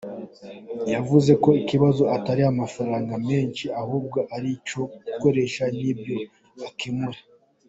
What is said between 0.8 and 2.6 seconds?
Yavuze ko ikibazo atari